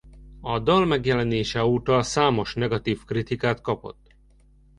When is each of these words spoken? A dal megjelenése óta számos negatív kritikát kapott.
A 0.41 0.59
dal 0.59 0.85
megjelenése 0.85 1.65
óta 1.65 2.03
számos 2.03 2.53
negatív 2.53 3.03
kritikát 3.03 3.61
kapott. 3.61 4.15